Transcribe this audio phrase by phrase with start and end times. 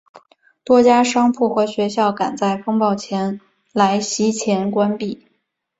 [0.63, 2.95] 多家商铺和学校赶在风暴
[3.71, 5.27] 来袭前关闭。